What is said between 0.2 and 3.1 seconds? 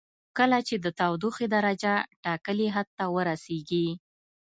کله چې د تودوخې درجه ټاکلي حد ته